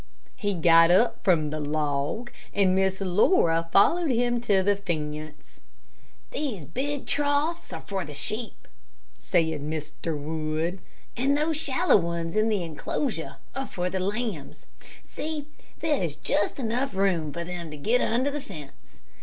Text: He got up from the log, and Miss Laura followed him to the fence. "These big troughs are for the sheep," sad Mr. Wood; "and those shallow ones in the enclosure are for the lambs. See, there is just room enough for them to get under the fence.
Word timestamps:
He 0.35 0.55
got 0.55 0.89
up 0.89 1.23
from 1.23 1.51
the 1.51 1.59
log, 1.59 2.31
and 2.55 2.73
Miss 2.73 3.01
Laura 3.01 3.69
followed 3.71 4.09
him 4.09 4.41
to 4.41 4.63
the 4.63 4.75
fence. 4.75 5.59
"These 6.31 6.65
big 6.65 7.05
troughs 7.05 7.71
are 7.71 7.83
for 7.85 8.03
the 8.03 8.15
sheep," 8.15 8.67
sad 9.15 9.61
Mr. 9.61 10.19
Wood; 10.19 10.79
"and 11.15 11.37
those 11.37 11.57
shallow 11.57 11.97
ones 11.97 12.35
in 12.35 12.49
the 12.49 12.63
enclosure 12.63 13.35
are 13.53 13.67
for 13.67 13.91
the 13.91 13.99
lambs. 13.99 14.65
See, 15.03 15.45
there 15.81 16.01
is 16.01 16.15
just 16.15 16.57
room 16.57 16.65
enough 16.71 16.93
for 16.93 17.07
them 17.43 17.69
to 17.69 17.77
get 17.77 18.01
under 18.01 18.31
the 18.31 18.41
fence. 18.41 19.01